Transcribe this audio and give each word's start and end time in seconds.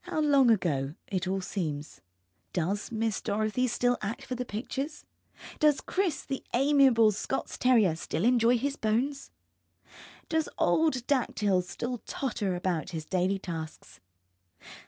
How 0.00 0.18
long 0.18 0.50
ago 0.50 0.94
it 1.06 1.28
all 1.28 1.40
seems. 1.40 2.00
Does 2.52 2.90
Miss 2.90 3.20
Dorothy 3.20 3.68
still 3.68 3.96
act 4.02 4.24
for 4.24 4.34
the 4.34 4.44
pictures? 4.44 5.06
Does 5.60 5.80
Chris, 5.80 6.24
the 6.24 6.42
amiable 6.52 7.12
Scots 7.12 7.56
terrier, 7.56 7.94
still 7.94 8.24
enjoy 8.24 8.58
his 8.58 8.74
bones? 8.74 9.30
Does 10.28 10.48
old 10.58 11.06
Dactyl 11.06 11.62
still 11.62 11.98
totter 11.98 12.56
about 12.56 12.90
his 12.90 13.04
daily 13.04 13.38
tasks? 13.38 14.00